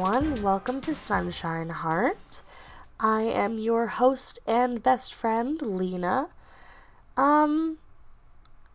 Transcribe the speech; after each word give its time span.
welcome 0.00 0.80
to 0.80 0.94
Sunshine 0.94 1.68
Heart. 1.68 2.40
I 2.98 3.20
am 3.20 3.58
your 3.58 3.86
host 3.88 4.38
and 4.46 4.82
best 4.82 5.12
friend, 5.12 5.60
Lena. 5.60 6.30
Um, 7.18 7.76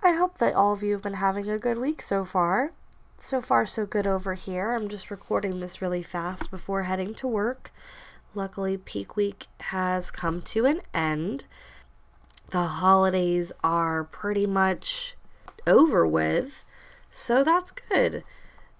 I 0.03 0.11
hope 0.11 0.38
that 0.38 0.53
all 0.53 0.73
of 0.73 0.84
you 0.84 0.91
have 0.91 1.01
been 1.01 1.15
having 1.15 1.49
a 1.49 1.57
good 1.57 1.79
week 1.79 2.03
so 2.03 2.25
far. 2.25 2.73
So 3.17 3.41
far, 3.41 3.65
so 3.65 3.88
good 3.88 4.05
over 4.05 4.35
here. 4.35 4.70
I'm 4.70 4.88
just 4.88 5.09
recording 5.09 5.61
this 5.61 5.81
really 5.81 6.03
fast 6.03 6.51
before 6.51 6.84
heading 6.84 7.15
to 7.15 7.27
work. 7.27 7.71
Luckily, 8.35 8.77
peak 8.77 9.15
week 9.15 9.48
has 9.62 10.12
come 10.12 10.41
to 10.41 10.67
an 10.67 10.81
end. 10.93 11.45
The 12.51 12.62
holidays 12.62 13.51
are 13.63 14.03
pretty 14.03 14.45
much 14.45 15.15
over 15.65 16.05
with, 16.05 16.63
so 17.09 17.43
that's 17.43 17.71
good. 17.71 18.23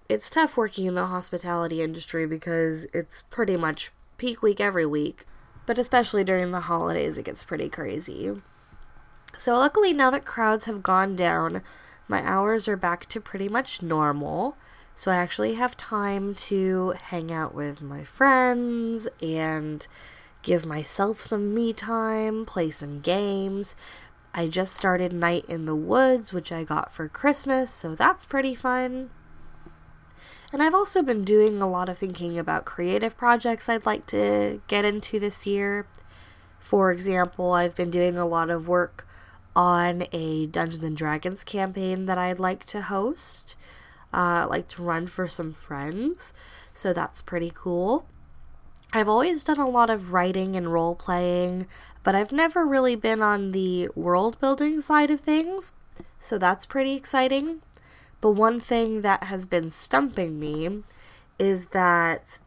It's 0.08 0.30
tough 0.30 0.56
working 0.56 0.86
in 0.86 0.94
the 0.94 1.06
hospitality 1.06 1.82
industry 1.82 2.26
because 2.26 2.84
it's 2.94 3.22
pretty 3.22 3.56
much 3.56 3.90
peak 4.18 4.40
week 4.40 4.60
every 4.60 4.86
week, 4.86 5.24
but 5.66 5.78
especially 5.78 6.22
during 6.22 6.52
the 6.52 6.60
holidays, 6.60 7.18
it 7.18 7.24
gets 7.24 7.42
pretty 7.42 7.68
crazy. 7.68 8.32
So, 9.36 9.54
luckily, 9.54 9.92
now 9.92 10.10
that 10.10 10.24
crowds 10.24 10.66
have 10.66 10.84
gone 10.84 11.16
down, 11.16 11.62
my 12.06 12.22
hours 12.22 12.68
are 12.68 12.76
back 12.76 13.06
to 13.06 13.20
pretty 13.20 13.48
much 13.48 13.82
normal. 13.82 14.56
So, 14.94 15.10
I 15.10 15.16
actually 15.16 15.54
have 15.54 15.76
time 15.76 16.36
to 16.36 16.94
hang 17.06 17.32
out 17.32 17.52
with 17.52 17.82
my 17.82 18.04
friends 18.04 19.08
and 19.20 19.86
give 20.42 20.64
myself 20.64 21.20
some 21.20 21.52
me 21.52 21.72
time, 21.72 22.46
play 22.46 22.70
some 22.70 23.00
games. 23.00 23.74
I 24.32 24.46
just 24.46 24.74
started 24.74 25.12
Night 25.12 25.44
in 25.48 25.66
the 25.66 25.74
Woods, 25.74 26.32
which 26.32 26.52
I 26.52 26.62
got 26.62 26.92
for 26.92 27.08
Christmas, 27.08 27.72
so 27.72 27.96
that's 27.96 28.24
pretty 28.24 28.54
fun. 28.54 29.10
And 30.56 30.62
I've 30.62 30.74
also 30.74 31.02
been 31.02 31.22
doing 31.22 31.60
a 31.60 31.68
lot 31.68 31.90
of 31.90 31.98
thinking 31.98 32.38
about 32.38 32.64
creative 32.64 33.14
projects 33.14 33.68
I'd 33.68 33.84
like 33.84 34.06
to 34.06 34.62
get 34.68 34.86
into 34.86 35.20
this 35.20 35.44
year. 35.44 35.86
For 36.60 36.90
example, 36.90 37.52
I've 37.52 37.74
been 37.74 37.90
doing 37.90 38.16
a 38.16 38.24
lot 38.24 38.48
of 38.48 38.66
work 38.66 39.06
on 39.54 40.06
a 40.12 40.46
Dungeons 40.46 40.82
and 40.82 40.96
Dragons 40.96 41.44
campaign 41.44 42.06
that 42.06 42.16
I'd 42.16 42.38
like 42.38 42.64
to 42.68 42.80
host, 42.80 43.54
uh, 44.14 44.46
like 44.48 44.66
to 44.68 44.82
run 44.82 45.08
for 45.08 45.28
some 45.28 45.52
friends. 45.52 46.32
So 46.72 46.94
that's 46.94 47.20
pretty 47.20 47.52
cool. 47.54 48.06
I've 48.94 49.10
always 49.10 49.44
done 49.44 49.60
a 49.60 49.68
lot 49.68 49.90
of 49.90 50.14
writing 50.14 50.56
and 50.56 50.72
role 50.72 50.94
playing, 50.94 51.66
but 52.02 52.14
I've 52.14 52.32
never 52.32 52.64
really 52.64 52.96
been 52.96 53.20
on 53.20 53.50
the 53.50 53.90
world 53.94 54.40
building 54.40 54.80
side 54.80 55.10
of 55.10 55.20
things. 55.20 55.74
So 56.18 56.38
that's 56.38 56.64
pretty 56.64 56.94
exciting. 56.94 57.60
But 58.20 58.32
one 58.32 58.60
thing 58.60 59.02
that 59.02 59.24
has 59.24 59.46
been 59.46 59.70
stumping 59.70 60.38
me 60.40 60.82
is 61.38 61.66
that 61.66 62.38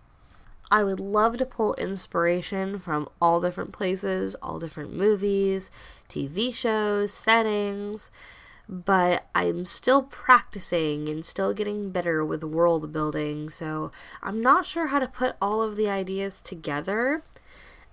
I 0.72 0.84
would 0.84 1.00
love 1.00 1.38
to 1.38 1.45
pull 1.45 1.73
inspiration 1.76 2.80
from 2.80 3.09
all 3.20 3.42
different 3.42 3.72
places, 3.72 4.36
all 4.36 4.59
different 4.59 4.94
movies, 4.94 5.72
TV 6.08 6.53
shows, 6.53 7.11
settings, 7.11 8.11
but 8.67 9.26
I'm 9.33 9.66
still 9.66 10.04
practicing 10.04 11.10
and 11.10 11.26
still 11.26 11.54
getting 11.54 11.89
better 11.89 12.23
with 12.23 12.43
world 12.43 12.93
building, 12.93 13.49
so 13.49 13.92
I'm 14.22 14.42
not 14.42 14.64
sure 14.64 14.88
how 14.88 14.99
to 14.99 15.08
put 15.08 15.36
all 15.42 15.64
of 15.64 15.76
the 15.76 15.89
ideas 15.89 16.39
together. 16.39 17.23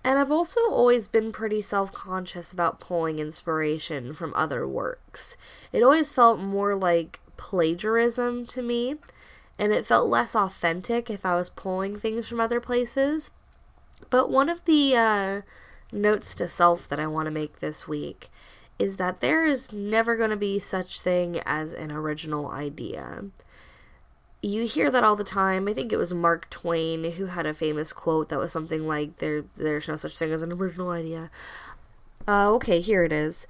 And 0.05 0.19
I've 0.19 0.31
also 0.31 0.61
always 0.69 1.09
been 1.09 1.33
pretty 1.33 1.63
self 1.63 1.93
conscious 1.93 2.53
about 2.53 2.79
pulling 2.79 3.19
inspiration 3.19 4.13
from 4.13 4.35
other 4.35 4.69
works. 4.69 5.39
It 5.73 5.83
always 5.83 6.13
felt 6.13 6.39
more 6.39 6.77
like 6.77 7.21
plagiarism 7.37 8.47
to 8.47 8.63
me, 8.63 8.97
and 9.59 9.73
it 9.73 9.87
felt 9.87 10.09
less 10.09 10.35
authentic 10.35 11.11
if 11.11 11.25
I 11.25 11.37
was 11.37 11.51
pulling 11.51 11.99
things 11.99 12.29
from 12.29 12.41
other 12.41 12.61
places. 12.61 13.31
But 14.11 14.31
one 14.31 14.49
of 14.49 14.65
the 14.65 14.97
uh, 14.97 15.41
notes 15.93 16.35
to 16.37 16.49
self 16.49 16.89
that 16.89 17.01
I 17.01 17.07
want 17.07 17.27
to 17.27 17.31
make 17.31 17.61
this 17.61 17.89
week 17.89 18.29
is 18.79 18.97
that 18.97 19.21
there 19.21 19.47
is 19.47 19.73
never 19.73 20.17
going 20.17 20.31
to 20.31 20.37
be 20.37 20.59
such 20.59 21.01
thing 21.01 21.41
as 21.47 21.73
an 21.73 21.91
original 21.91 22.51
idea. 22.51 23.25
You 24.43 24.67
hear 24.67 24.91
that 24.91 25.03
all 25.03 25.17
the 25.17 25.25
time. 25.25 25.67
I 25.67 25.73
think 25.73 25.93
it 25.93 25.97
was 25.97 26.13
Mark 26.13 26.51
Twain 26.51 27.13
who 27.13 27.27
had 27.27 27.47
a 27.47 27.55
famous 27.55 27.93
quote 27.93 28.29
that 28.29 28.39
was 28.39 28.53
something 28.53 28.87
like 28.87 29.17
there 29.17 29.45
there's 29.57 29.89
no 29.89 29.97
such 29.97 30.17
thing 30.17 30.31
as 30.31 30.43
an 30.43 30.53
original 30.53 30.91
idea. 30.91 31.31
Uh, 32.29 32.51
okay, 32.53 32.81
here 32.81 33.03
it 33.03 33.13
is. 33.13 33.47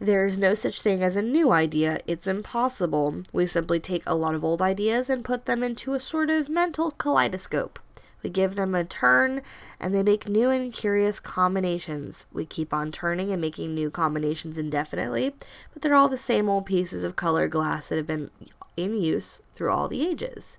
There's 0.00 0.36
no 0.36 0.54
such 0.54 0.82
thing 0.82 1.02
as 1.02 1.16
a 1.16 1.22
new 1.22 1.52
idea. 1.52 2.00
It's 2.06 2.26
impossible. 2.26 3.22
We 3.32 3.46
simply 3.46 3.78
take 3.80 4.02
a 4.06 4.14
lot 4.14 4.34
of 4.34 4.44
old 4.44 4.60
ideas 4.60 5.08
and 5.08 5.24
put 5.24 5.46
them 5.46 5.62
into 5.62 5.94
a 5.94 6.00
sort 6.00 6.30
of 6.30 6.48
mental 6.48 6.90
kaleidoscope. 6.90 7.78
We 8.22 8.30
give 8.30 8.54
them 8.54 8.74
a 8.74 8.84
turn 8.84 9.42
and 9.78 9.94
they 9.94 10.02
make 10.02 10.28
new 10.28 10.50
and 10.50 10.72
curious 10.72 11.20
combinations. 11.20 12.26
We 12.32 12.46
keep 12.46 12.72
on 12.72 12.90
turning 12.90 13.30
and 13.30 13.40
making 13.40 13.74
new 13.74 13.90
combinations 13.90 14.58
indefinitely, 14.58 15.34
but 15.72 15.82
they're 15.82 15.94
all 15.94 16.08
the 16.08 16.18
same 16.18 16.48
old 16.48 16.66
pieces 16.66 17.04
of 17.04 17.16
colored 17.16 17.50
glass 17.50 17.90
that 17.90 17.96
have 17.96 18.06
been 18.06 18.30
in 18.76 19.00
use 19.00 19.42
through 19.54 19.70
all 19.70 19.88
the 19.88 20.06
ages. 20.06 20.58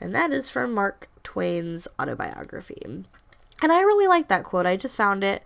And 0.00 0.14
that 0.14 0.32
is 0.32 0.50
from 0.50 0.74
Mark 0.74 1.08
Twain's 1.22 1.86
autobiography. 2.00 2.82
And 2.84 3.72
I 3.72 3.80
really 3.80 4.08
like 4.08 4.28
that 4.28 4.44
quote. 4.44 4.66
I 4.66 4.76
just 4.76 4.96
found 4.96 5.22
it 5.22 5.42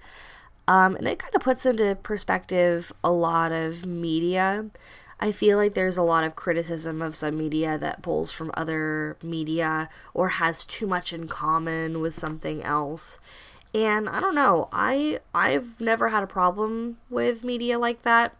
um, 0.68 0.96
and 0.96 1.08
it 1.08 1.18
kind 1.18 1.34
of 1.34 1.40
puts 1.40 1.64
into 1.64 1.96
perspective 2.02 2.92
a 3.02 3.10
lot 3.10 3.52
of 3.52 3.86
media. 3.86 4.66
I 5.18 5.32
feel 5.32 5.56
like 5.56 5.72
there's 5.72 5.96
a 5.96 6.02
lot 6.02 6.24
of 6.24 6.36
criticism 6.36 7.00
of 7.00 7.16
some 7.16 7.38
media 7.38 7.78
that 7.78 8.02
pulls 8.02 8.30
from 8.30 8.52
other 8.52 9.16
media 9.22 9.88
or 10.12 10.28
has 10.28 10.66
too 10.66 10.86
much 10.86 11.14
in 11.14 11.26
common 11.26 12.02
with 12.02 12.14
something 12.14 12.62
else. 12.62 13.18
And 13.74 14.10
I 14.10 14.20
don't 14.20 14.34
know, 14.34 14.68
I 14.70 15.20
I've 15.34 15.80
never 15.80 16.10
had 16.10 16.22
a 16.22 16.28
problem 16.28 16.98
with 17.08 17.44
media 17.44 17.78
like 17.78 18.02
that. 18.02 18.36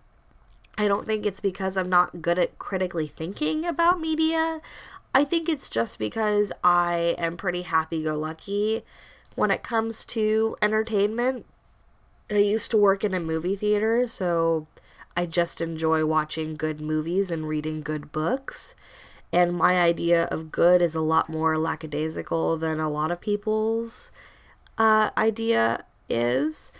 I 0.76 0.86
don't 0.86 1.06
think 1.06 1.24
it's 1.24 1.40
because 1.40 1.78
I'm 1.78 1.88
not 1.88 2.20
good 2.20 2.38
at 2.38 2.58
critically 2.58 3.06
thinking 3.06 3.64
about 3.64 4.00
media. 4.00 4.60
I 5.14 5.24
think 5.24 5.48
it's 5.48 5.70
just 5.70 5.98
because 5.98 6.52
I 6.62 7.14
am 7.16 7.38
pretty 7.38 7.62
happy 7.62 8.02
go 8.02 8.16
lucky 8.16 8.84
when 9.34 9.50
it 9.50 9.62
comes 9.62 10.04
to 10.06 10.56
entertainment. 10.60 11.46
I 12.30 12.38
used 12.38 12.70
to 12.72 12.76
work 12.76 13.04
in 13.04 13.14
a 13.14 13.20
movie 13.20 13.56
theater, 13.56 14.06
so 14.06 14.66
I 15.16 15.26
just 15.26 15.60
enjoy 15.60 16.04
watching 16.04 16.56
good 16.56 16.80
movies 16.80 17.30
and 17.30 17.48
reading 17.48 17.80
good 17.80 18.12
books. 18.12 18.74
And 19.32 19.54
my 19.54 19.80
idea 19.80 20.24
of 20.24 20.52
good 20.52 20.82
is 20.82 20.94
a 20.94 21.00
lot 21.00 21.28
more 21.28 21.58
lackadaisical 21.58 22.56
than 22.58 22.80
a 22.80 22.90
lot 22.90 23.10
of 23.10 23.20
people's 23.20 24.10
uh, 24.76 25.10
idea 25.16 25.84
is. 26.08 26.72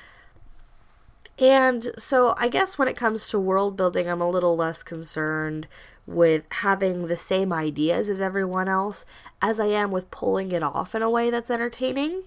And 1.38 1.90
so 1.98 2.34
I 2.36 2.48
guess 2.48 2.78
when 2.78 2.88
it 2.88 2.96
comes 2.96 3.28
to 3.28 3.38
world 3.38 3.76
building, 3.76 4.08
I'm 4.08 4.20
a 4.20 4.30
little 4.30 4.56
less 4.56 4.82
concerned 4.82 5.66
with 6.06 6.44
having 6.50 7.06
the 7.06 7.16
same 7.16 7.52
ideas 7.52 8.08
as 8.08 8.20
everyone 8.20 8.68
else 8.68 9.04
as 9.42 9.60
I 9.60 9.66
am 9.66 9.90
with 9.90 10.10
pulling 10.10 10.52
it 10.52 10.62
off 10.62 10.94
in 10.94 11.02
a 11.02 11.10
way 11.10 11.30
that's 11.30 11.50
entertaining. 11.50 12.22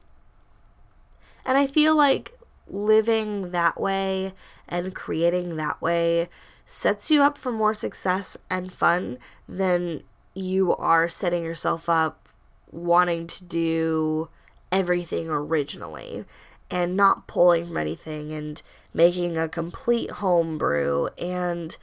And 1.45 1.57
I 1.57 1.65
feel 1.65 1.95
like 1.95 2.37
living 2.67 3.51
that 3.51 3.79
way 3.79 4.33
and 4.67 4.95
creating 4.95 5.55
that 5.57 5.81
way 5.81 6.29
sets 6.65 7.11
you 7.11 7.21
up 7.21 7.37
for 7.37 7.51
more 7.51 7.73
success 7.73 8.37
and 8.49 8.71
fun 8.71 9.17
than 9.47 10.03
you 10.33 10.73
are 10.75 11.09
setting 11.09 11.43
yourself 11.43 11.89
up 11.89 12.29
wanting 12.71 13.27
to 13.27 13.43
do 13.43 14.29
everything 14.71 15.27
originally 15.27 16.23
and 16.69 16.95
not 16.95 17.27
pulling 17.27 17.67
from 17.67 17.77
anything 17.77 18.31
and 18.31 18.61
making 18.93 19.37
a 19.37 19.49
complete 19.49 20.11
homebrew 20.11 21.07
and 21.17 21.77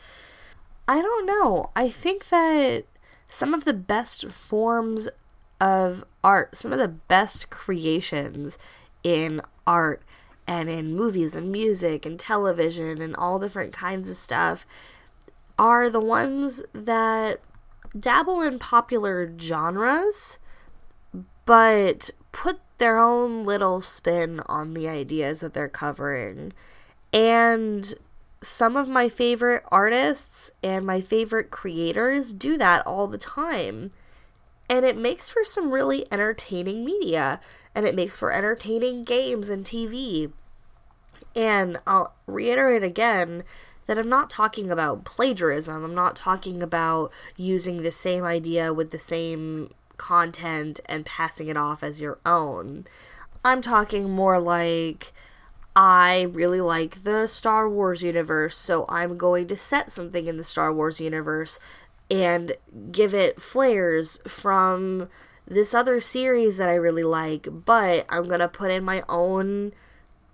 I 0.89 1.03
don't 1.03 1.27
know. 1.27 1.71
I 1.77 1.91
think 1.91 2.31
that 2.31 2.85
some 3.29 3.53
of 3.53 3.67
the 3.67 3.75
best 3.75 4.27
forms 4.31 5.07
of 5.61 6.03
art, 6.25 6.57
some 6.57 6.73
of 6.73 6.79
the 6.79 6.89
best 6.89 7.51
creations 7.51 8.57
in 9.05 9.43
art 9.67 10.03
and 10.49 10.71
in 10.71 10.97
movies 10.97 11.37
and 11.37 11.53
music 11.53 12.07
and 12.07 12.19
television 12.19 13.03
and 13.03 13.15
all 13.15 13.39
different 13.39 13.73
kinds 13.73 14.09
of 14.09 14.17
stuff 14.17 14.67
are 15.59 15.91
the 15.91 16.01
ones 16.01 16.63
that 16.73 17.41
dabble 17.99 18.41
in 18.41 18.59
popular 18.59 19.33
genres 19.39 20.39
but 21.45 22.11
put 22.33 22.61
their 22.79 22.99
own 22.99 23.45
little 23.45 23.81
spin 23.81 24.41
on 24.47 24.73
the 24.73 24.89
ideas 24.89 25.41
that 25.41 25.53
they're 25.53 25.69
covering. 25.69 26.53
And 27.13 27.95
some 28.41 28.77
of 28.77 28.89
my 28.89 29.09
favorite 29.09 29.65
artists 29.69 30.51
and 30.63 30.87
my 30.87 31.01
favorite 31.01 31.51
creators 31.51 32.33
do 32.33 32.57
that 32.59 32.87
all 32.87 33.07
the 33.07 33.19
time. 33.19 33.91
And 34.69 34.85
it 34.85 34.97
makes 34.97 35.31
for 35.31 35.45
some 35.45 35.71
really 35.71 36.07
entertaining 36.13 36.85
media 36.85 37.41
and 37.75 37.87
it 37.87 37.95
makes 37.95 38.19
for 38.19 38.33
entertaining 38.33 39.05
games 39.05 39.51
and 39.51 39.65
TV. 39.65 40.33
And 41.35 41.79
I'll 41.87 42.15
reiterate 42.27 42.83
again 42.83 43.45
that 43.87 43.99
I'm 43.99 44.09
not 44.09 44.29
talking 44.29 44.71
about 44.71 45.05
plagiarism. 45.05 45.85
I'm 45.85 45.95
not 45.95 46.15
talking 46.15 46.63
about 46.63 47.11
using 47.37 47.83
the 47.83 47.91
same 47.91 48.25
idea 48.25 48.73
with 48.73 48.91
the 48.91 48.99
same 48.99 49.71
content 49.97 50.81
and 50.87 51.07
passing 51.07 51.49
it 51.49 51.57
off 51.57 51.83
as 51.83 52.01
your 52.01 52.19
own. 52.27 52.87
I'm 53.45 53.63
talking 53.63 54.11
more 54.11 54.39
like 54.39 55.13
I 55.75 56.23
really 56.33 56.61
like 56.61 57.05
the 57.05 57.27
Star 57.27 57.69
Wars 57.69 58.03
universe, 58.03 58.57
so 58.57 58.85
I'm 58.89 59.17
going 59.17 59.47
to 59.49 59.57
set 59.57 59.93
something 59.93 60.27
in 60.27 60.37
the 60.37 60.45
Star 60.45 60.73
Wars 60.73 61.01
universe 61.01 61.61
and 62.11 62.57
give 62.91 63.15
it 63.15 63.41
flares 63.41 64.21
from 64.27 65.09
this 65.47 65.75
other 65.75 66.01
series 66.01 66.57
that 66.57 66.69
I 66.69 66.75
really 66.75 67.03
like, 67.03 67.49
but 67.65 68.07
I'm 68.09 68.25
going 68.25 68.41
to 68.41 68.49
put 68.49 68.71
in 68.71 68.85
my 68.85 69.03
own 69.09 69.73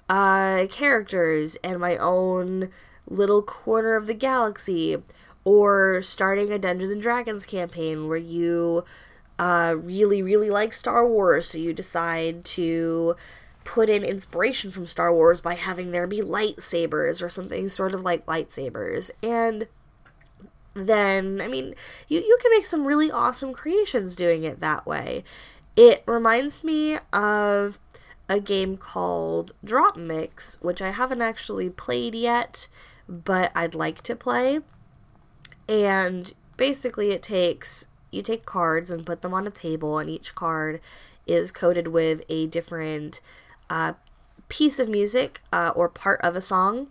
uh, 0.09 0.67
characters 0.71 1.57
and 1.63 1.79
my 1.79 1.97
own 1.97 2.71
little 3.09 3.43
corner 3.43 3.97
of 3.97 4.07
the 4.07 4.15
galaxy 4.15 5.03
or 5.45 6.01
starting 6.03 6.53
a 6.53 6.59
Dungeons 6.59 6.91
and 6.91 7.03
Dragons 7.03 7.47
campaign 7.47 8.09
where 8.09 8.17
you 8.17 8.85
uh, 9.39 9.75
really, 9.79 10.23
really 10.23 10.51
like 10.51 10.73
Star 10.73 11.07
Wars, 11.07 11.49
so 11.49 11.59
you 11.59 11.73
decide 11.73 12.45
to 12.45 13.17
put 13.65 13.89
in 13.89 14.05
inspiration 14.05 14.71
from 14.71 14.87
Star 14.87 15.13
Wars 15.13 15.41
by 15.41 15.55
having 15.55 15.91
there 15.91 16.07
be 16.07 16.21
lightsabers 16.21 17.23
or 17.23 17.29
something 17.29 17.69
sort 17.69 17.95
of 17.95 18.03
like 18.03 18.27
lightsabers. 18.27 19.11
And 19.23 19.67
then, 20.75 21.41
I 21.41 21.49
mean, 21.49 21.75
you, 22.09 22.21
you 22.21 22.39
can 22.43 22.51
make 22.51 22.67
some 22.67 22.87
really 22.87 23.11
awesome 23.11 23.53
creations 23.53 24.17
doing 24.17 24.45
it 24.45 24.61
that 24.61 24.87
way. 24.87 25.25
It 25.77 26.03
reminds 26.07 26.63
me 26.63 26.99
of 27.13 27.79
a 28.29 28.41
game 28.41 28.77
called 28.77 29.53
DropMix, 29.65 30.63
which 30.63 30.81
I 30.83 30.91
haven't 30.91 31.23
actually 31.23 31.71
played 31.71 32.15
yet, 32.15 32.69
but 33.09 33.53
I'd 33.55 33.75
like 33.75 34.03
to 34.03 34.17
play 34.17 34.61
and 35.69 36.33
basically 36.57 37.11
it 37.11 37.23
takes 37.23 37.89
you 38.11 38.23
take 38.23 38.47
cards 38.47 38.91
and 38.91 39.07
put 39.07 39.23
them 39.23 39.35
on 39.35 39.47
a 39.47 39.51
table 39.51 39.99
and 39.99 40.09
each 40.09 40.35
card 40.35 40.81
is 41.27 41.51
coated 41.51 41.89
with 41.89 42.23
a 42.29 42.47
different 42.47 43.21
uh, 43.69 43.95
piece 44.49 44.79
of 44.79 44.89
music 44.89 45.43
uh, 45.53 45.73
or 45.75 45.89
part 45.89 46.21
of 46.21 46.37
a 46.37 46.41
song 46.41 46.89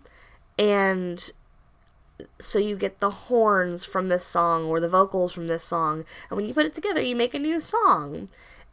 and 0.58 1.32
so 2.38 2.58
you 2.58 2.76
get 2.76 3.00
the 3.00 3.10
horns 3.10 3.84
from 3.84 4.08
this 4.08 4.24
song 4.24 4.64
or 4.64 4.80
the 4.80 4.88
vocals 4.88 5.32
from 5.32 5.46
this 5.46 5.64
song. 5.64 6.04
And 6.30 6.36
when 6.36 6.46
you 6.46 6.54
put 6.54 6.66
it 6.66 6.74
together 6.74 7.00
you 7.00 7.16
make 7.16 7.34
a 7.34 7.38
new 7.38 7.60
song. 7.60 8.28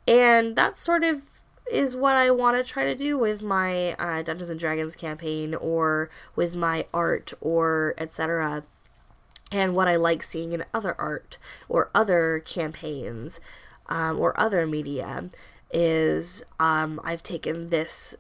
And 0.08 0.56
that 0.56 0.78
sort 0.78 1.04
of 1.04 1.24
is 1.72 1.96
what 1.96 2.16
I 2.16 2.32
want 2.32 2.58
to 2.58 2.70
try 2.70 2.86
to 2.86 2.96
do 2.96 3.18
with 3.18 3.42
my 3.42 3.94
uh, 3.94 4.24
Dungeons 4.24 4.50
and 4.50 4.60
Dragons 4.60 4.96
campaign 4.96 5.56
or 5.56 6.10
with 6.36 6.56
my 6.56 6.86
art 6.94 7.34
or 7.40 7.94
etc 7.98 8.64
and 9.52 9.76
what 9.76 9.88
I 9.88 9.98
like 9.98 10.24
seeing 10.24 10.54
in 10.54 10.64
other 10.74 10.96
art 11.00 11.38
or 11.68 11.90
other 11.94 12.42
campaigns 12.46 13.40
um, 13.88 14.20
or 14.20 14.40
other 14.40 14.66
media 14.66 15.30
is 15.74 16.44
um, 16.60 17.00
I've 17.04 17.24
taken 17.24 17.70
this 17.70 18.16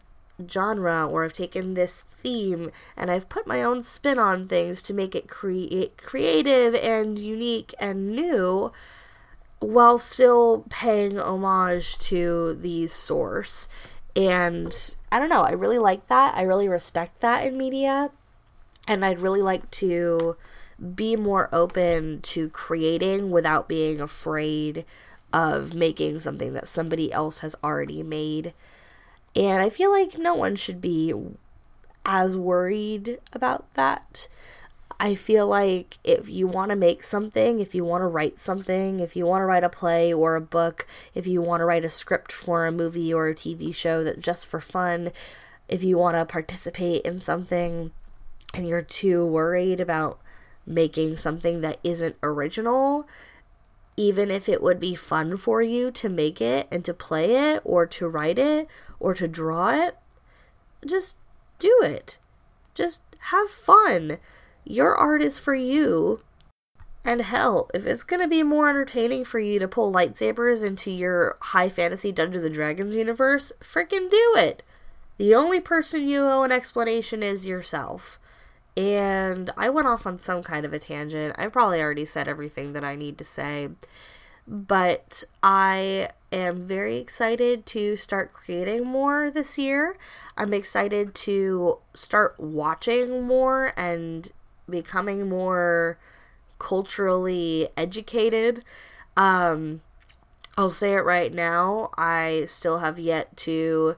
genre 0.49 1.07
or 1.07 1.23
I've 1.23 1.33
taken 1.33 1.73
this 1.73 2.03
theme 2.21 2.71
and 2.95 3.09
I've 3.09 3.29
put 3.29 3.47
my 3.47 3.63
own 3.63 3.83
spin 3.83 4.19
on 4.19 4.47
things 4.47 4.81
to 4.83 4.93
make 4.93 5.15
it 5.15 5.27
create 5.27 5.97
creative 5.97 6.75
and 6.75 7.19
unique 7.19 7.73
and 7.79 8.07
new 8.07 8.71
while 9.59 9.97
still 9.97 10.65
paying 10.69 11.19
homage 11.19 11.97
to 11.99 12.57
the 12.59 12.87
source. 12.87 13.69
And 14.15 14.95
I 15.11 15.19
don't 15.19 15.29
know, 15.29 15.43
I 15.43 15.51
really 15.51 15.77
like 15.77 16.07
that. 16.07 16.35
I 16.35 16.41
really 16.41 16.67
respect 16.67 17.21
that 17.21 17.45
in 17.45 17.57
media. 17.57 18.09
And 18.87 19.05
I'd 19.05 19.19
really 19.19 19.41
like 19.41 19.69
to 19.71 20.35
be 20.95 21.15
more 21.15 21.47
open 21.53 22.21
to 22.21 22.49
creating 22.49 23.29
without 23.29 23.69
being 23.69 24.01
afraid 24.01 24.83
of 25.31 25.73
making 25.73 26.19
something 26.19 26.53
that 26.53 26.67
somebody 26.67 27.11
else 27.11 27.39
has 27.39 27.55
already 27.63 28.03
made. 28.03 28.53
And 29.35 29.61
I 29.61 29.69
feel 29.69 29.91
like 29.91 30.17
no 30.17 30.33
one 30.33 30.55
should 30.55 30.81
be 30.81 31.13
as 32.05 32.37
worried 32.37 33.19
about 33.33 33.71
that. 33.75 34.27
I 34.99 35.15
feel 35.15 35.47
like 35.47 35.97
if 36.03 36.29
you 36.29 36.45
want 36.45 36.69
to 36.69 36.75
make 36.75 37.01
something, 37.01 37.59
if 37.59 37.73
you 37.73 37.83
want 37.83 38.03
to 38.03 38.07
write 38.07 38.39
something, 38.39 38.99
if 38.99 39.15
you 39.15 39.25
want 39.25 39.41
to 39.41 39.45
write 39.45 39.63
a 39.63 39.69
play 39.69 40.13
or 40.13 40.35
a 40.35 40.41
book, 40.41 40.85
if 41.15 41.25
you 41.25 41.41
want 41.41 41.61
to 41.61 41.65
write 41.65 41.83
a 41.83 41.89
script 41.89 42.31
for 42.31 42.67
a 42.67 42.71
movie 42.71 43.11
or 43.11 43.27
a 43.27 43.35
TV 43.35 43.73
show 43.73 44.03
that 44.03 44.19
just 44.19 44.45
for 44.45 44.61
fun, 44.61 45.11
if 45.67 45.83
you 45.83 45.97
want 45.97 46.17
to 46.17 46.25
participate 46.25 47.01
in 47.03 47.19
something 47.19 47.91
and 48.53 48.67
you're 48.67 48.83
too 48.83 49.25
worried 49.25 49.79
about 49.79 50.19
making 50.67 51.15
something 51.15 51.61
that 51.61 51.79
isn't 51.83 52.15
original, 52.21 53.07
even 53.97 54.29
if 54.29 54.47
it 54.47 54.61
would 54.61 54.79
be 54.79 54.93
fun 54.93 55.35
for 55.35 55.61
you 55.61 55.89
to 55.91 56.09
make 56.09 56.41
it 56.41 56.67
and 56.71 56.85
to 56.85 56.93
play 56.93 57.53
it 57.53 57.61
or 57.63 57.87
to 57.87 58.07
write 58.07 58.37
it 58.37 58.67
or 58.99 59.13
to 59.15 59.27
draw 59.27 59.69
it, 59.69 59.97
just 60.85 61.17
do 61.61 61.79
it. 61.83 62.17
Just 62.73 63.01
have 63.29 63.49
fun. 63.49 64.17
Your 64.65 64.95
art 64.95 65.21
is 65.21 65.39
for 65.39 65.55
you. 65.55 66.21
And 67.03 67.21
hell, 67.21 67.69
if 67.73 67.87
it's 67.87 68.03
gonna 68.03 68.27
be 68.27 68.43
more 68.43 68.69
entertaining 68.69 69.25
for 69.25 69.39
you 69.39 69.57
to 69.59 69.67
pull 69.67 69.91
lightsabers 69.91 70.63
into 70.65 70.91
your 70.91 71.37
high 71.39 71.69
fantasy 71.69 72.11
Dungeons 72.11 72.43
and 72.43 72.53
Dragons 72.53 72.95
universe, 72.95 73.53
freaking 73.61 74.09
do 74.09 74.33
it! 74.37 74.63
The 75.17 75.33
only 75.35 75.59
person 75.59 76.07
you 76.07 76.21
owe 76.21 76.43
an 76.43 76.51
explanation 76.51 77.23
is 77.23 77.45
yourself. 77.45 78.19
And 78.77 79.51
I 79.57 79.69
went 79.69 79.87
off 79.87 80.05
on 80.05 80.19
some 80.19 80.43
kind 80.43 80.65
of 80.65 80.73
a 80.73 80.79
tangent. 80.79 81.35
I 81.37 81.47
probably 81.47 81.81
already 81.81 82.05
said 82.05 82.27
everything 82.27 82.73
that 82.73 82.83
I 82.83 82.95
need 82.95 83.17
to 83.17 83.25
say. 83.25 83.69
But 84.51 85.23
I 85.41 86.09
am 86.29 86.67
very 86.67 86.97
excited 86.97 87.65
to 87.67 87.95
start 87.95 88.33
creating 88.33 88.83
more 88.85 89.31
this 89.31 89.57
year. 89.57 89.97
I'm 90.35 90.53
excited 90.53 91.15
to 91.15 91.77
start 91.93 92.37
watching 92.37 93.23
more 93.23 93.71
and 93.77 94.29
becoming 94.69 95.29
more 95.29 95.97
culturally 96.59 97.69
educated. 97.77 98.65
Um, 99.15 99.83
I'll 100.57 100.69
say 100.69 100.95
it 100.95 101.05
right 101.05 101.33
now. 101.33 101.89
I 101.97 102.43
still 102.45 102.79
have 102.79 102.99
yet 102.99 103.37
to 103.37 103.95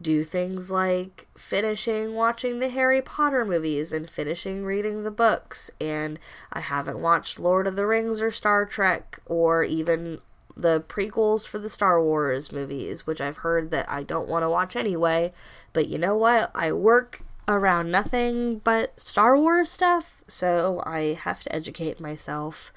do 0.00 0.24
things 0.24 0.70
like 0.70 1.28
finishing 1.36 2.14
watching 2.14 2.58
the 2.58 2.68
Harry 2.68 3.00
Potter 3.00 3.44
movies 3.44 3.92
and 3.92 4.08
finishing 4.08 4.64
reading 4.64 5.04
the 5.04 5.10
books. 5.10 5.70
And 5.80 6.18
I 6.52 6.60
haven't 6.60 7.00
watched 7.00 7.38
Lord 7.38 7.66
of 7.66 7.76
the 7.76 7.86
Rings 7.86 8.20
or 8.20 8.30
Star 8.30 8.66
Trek 8.66 9.20
or 9.26 9.62
even 9.62 10.20
the 10.56 10.80
prequels 10.80 11.46
for 11.46 11.58
the 11.58 11.68
Star 11.68 12.02
Wars 12.02 12.52
movies, 12.52 13.06
which 13.06 13.20
I've 13.20 13.38
heard 13.38 13.70
that 13.70 13.88
I 13.88 14.02
don't 14.02 14.28
want 14.28 14.42
to 14.42 14.50
watch 14.50 14.76
anyway. 14.76 15.32
But 15.72 15.88
you 15.88 15.98
know 15.98 16.16
what? 16.16 16.50
I 16.54 16.72
work 16.72 17.22
around 17.46 17.90
nothing 17.90 18.58
but 18.58 18.98
Star 18.98 19.36
Wars 19.36 19.70
stuff, 19.70 20.24
so 20.26 20.82
I 20.86 21.14
have 21.14 21.42
to 21.44 21.54
educate 21.54 22.00
myself. 22.00 22.72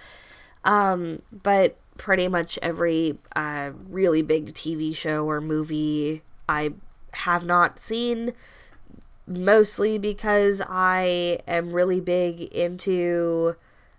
Um, 0.64 1.22
but 1.32 1.78
pretty 1.98 2.28
much 2.28 2.60
every 2.62 3.18
uh, 3.36 3.72
really 3.90 4.22
big 4.22 4.54
TV 4.54 4.96
show 4.96 5.26
or 5.28 5.42
movie 5.42 6.22
I 6.50 6.74
have 7.12 7.46
not 7.46 7.80
seen, 7.80 8.34
mostly 9.26 9.98
because 9.98 10.62
I 10.68 11.40
am 11.48 11.72
really 11.72 12.00
big 12.00 12.42
into 12.42 13.56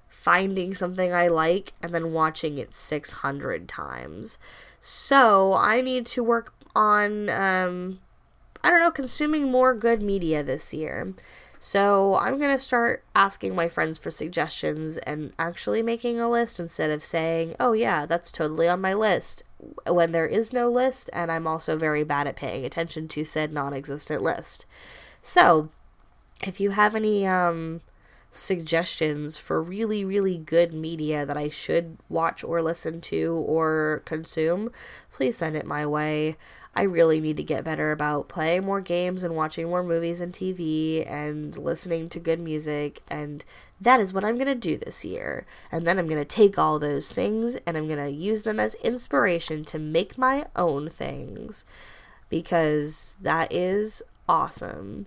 finding 0.09 0.75
something 0.75 1.13
I 1.13 1.29
like 1.29 1.73
and 1.83 1.95
then 1.95 2.13
watching 2.13 2.59
it 2.59 2.75
600 2.75 3.69
times. 3.69 4.39
So 4.81 5.53
I 5.55 5.81
need 5.81 6.07
to 6.07 6.23
work 6.23 6.53
on, 6.75 7.29
um, 7.29 8.01
I 8.63 8.71
don't 8.71 8.81
know, 8.81 8.91
consuming 8.91 9.51
more 9.51 9.75
good 9.75 10.03
media 10.03 10.43
this 10.43 10.73
year. 10.75 11.15
So 11.59 12.17
I'm 12.17 12.39
going 12.39 12.57
to 12.57 12.63
start 12.63 13.05
asking 13.15 13.55
my 13.55 13.69
friends 13.69 13.99
for 13.99 14.11
suggestions 14.11 14.99
and 14.99 15.33
actually 15.39 15.83
making 15.83 16.21
a 16.21 16.31
list 16.31 16.61
instead 16.61 16.91
of 16.91 17.03
saying, 17.03 17.57
oh, 17.59 17.73
yeah, 17.73 18.07
that's 18.07 18.31
totally 18.31 18.69
on 18.69 18.81
my 18.81 18.95
list 18.95 19.43
when 19.87 20.13
there 20.13 20.27
is 20.27 20.53
no 20.53 20.71
list, 20.71 21.11
and 21.13 21.33
I'm 21.33 21.47
also 21.47 21.77
very 21.77 22.05
bad 22.05 22.27
at 22.27 22.37
paying 22.37 22.65
attention 22.65 23.09
to 23.09 23.25
said 23.25 23.53
non 23.53 23.75
existent 23.75 24.23
list. 24.23 24.67
So 25.23 25.69
if 26.47 26.61
you 26.61 26.71
have 26.71 26.95
any 26.95 27.27
um, 27.27 27.81
suggestions 28.31 29.37
for 29.39 29.63
really, 29.63 30.05
really 30.05 30.39
good 30.39 30.73
media 30.73 31.27
that 31.27 31.37
I 31.37 31.49
should 31.49 31.99
watch 32.09 32.45
or 32.45 32.63
listen 32.63 33.01
to 33.03 33.35
or 33.47 34.03
consume, 34.05 34.71
please 35.13 35.37
send 35.37 35.57
it 35.57 35.67
my 35.67 35.85
way. 35.85 36.37
I 36.79 36.83
really 36.83 37.21
need 37.21 37.39
to 37.39 37.43
get 37.43 37.65
better 37.65 37.91
about 37.91 38.29
playing 38.29 38.65
more 38.65 38.81
games 38.81 39.25
and 39.25 39.35
watching 39.35 39.69
more 39.69 39.83
movies 39.83 40.21
and 40.21 40.33
TV 40.33 41.05
and 41.11 41.57
listening 41.57 42.09
to 42.11 42.21
good 42.21 42.39
music. 42.39 43.03
And 43.11 43.45
that 43.81 43.99
is 43.99 44.13
what 44.13 44.25
I'm 44.25 44.37
going 44.37 44.47
to 44.47 44.55
do 44.55 44.77
this 44.77 45.05
year. 45.05 45.45
And 45.73 45.85
then 45.85 45.99
I'm 45.99 46.07
going 46.07 46.21
to 46.21 46.25
take 46.25 46.57
all 46.57 46.79
those 46.79 47.11
things 47.11 47.57
and 47.67 47.77
I'm 47.77 47.89
going 47.89 47.99
to 47.99 48.09
use 48.09 48.43
them 48.43 48.61
as 48.61 48.77
inspiration 48.77 49.65
to 49.65 49.79
make 49.81 50.17
my 50.17 50.47
own 50.55 50.89
things. 50.89 51.65
Because 52.29 53.17
that 53.21 53.53
is 53.53 54.01
awesome. 54.29 55.07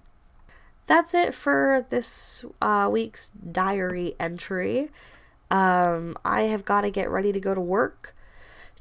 That's 0.88 1.14
it 1.14 1.34
for 1.34 1.86
this 1.90 2.44
uh, 2.62 2.90
week's 2.92 3.30
diary 3.30 4.14
entry. 4.20 4.90
Um, 5.50 6.18
I 6.26 6.42
have 6.42 6.66
got 6.66 6.82
to 6.82 6.92
get 6.92 7.10
ready 7.10 7.32
to 7.32 7.40
go 7.40 7.56
to 7.56 7.62
work 7.62 8.14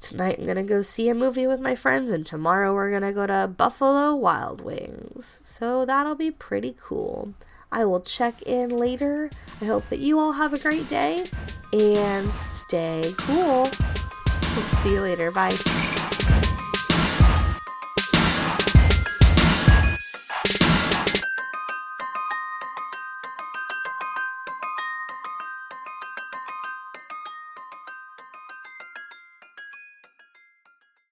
Tonight 0.01 0.39
I'm 0.39 0.47
gonna 0.47 0.63
go 0.63 0.81
see 0.81 1.09
a 1.09 1.15
movie 1.15 1.47
with 1.47 1.61
my 1.61 1.75
friends, 1.75 2.11
and 2.11 2.27
tomorrow 2.27 2.75
we're 2.75 2.91
gonna 2.91 3.13
go 3.13 3.27
to 3.27 3.47
Buffalo 3.55 4.15
Wild 4.15 4.63
Wings. 4.63 5.41
So 5.45 5.85
that'll 5.85 6.15
be 6.15 6.31
pretty 6.31 6.75
cool. 6.81 7.35
I 7.71 7.85
will 7.85 8.01
check 8.01 8.43
in 8.43 8.71
later. 8.71 9.31
I 9.61 9.67
hope 9.67 9.89
that 9.91 9.99
you 9.99 10.19
all 10.19 10.33
have 10.33 10.55
a 10.55 10.59
great 10.59 10.89
day 10.89 11.27
and 11.73 12.33
stay 12.33 13.13
cool. 13.19 13.67
See 14.83 14.95
you 14.95 15.01
later. 15.01 15.31
Bye. 15.31 15.55